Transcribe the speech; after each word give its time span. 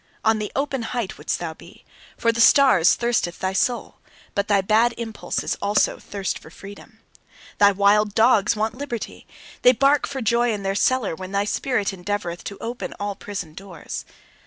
On 0.25 0.39
the 0.39 0.51
open 0.55 0.81
height 0.81 1.19
wouldst 1.19 1.37
thou 1.37 1.53
be; 1.53 1.85
for 2.17 2.31
the 2.31 2.41
stars 2.41 2.95
thirsteth 2.95 3.37
thy 3.37 3.53
soul. 3.53 3.99
But 4.33 4.47
thy 4.47 4.61
bad 4.61 4.95
impulses 4.97 5.59
also 5.61 5.99
thirst 5.99 6.39
for 6.39 6.49
freedom. 6.49 7.01
Thy 7.59 7.71
wild 7.71 8.15
dogs 8.15 8.55
want 8.55 8.73
liberty; 8.73 9.27
they 9.61 9.73
bark 9.73 10.07
for 10.07 10.19
joy 10.19 10.53
in 10.53 10.63
their 10.63 10.73
cellar 10.73 11.13
when 11.13 11.33
thy 11.33 11.45
spirit 11.45 11.89
endeavoureth 11.93 12.43
to 12.45 12.57
open 12.59 12.95
all 12.99 13.13
prison 13.15 13.53
doors. 13.53 14.03